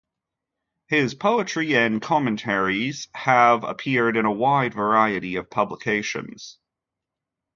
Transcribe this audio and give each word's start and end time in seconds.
His 0.87 1.13
poetry 1.13 1.75
and 1.75 2.01
commentaries 2.01 3.07
have 3.13 3.63
appeared 3.63 4.17
in 4.17 4.25
a 4.25 4.31
wide 4.31 4.73
variety 4.73 5.35
of 5.35 5.47
publications. 5.51 6.57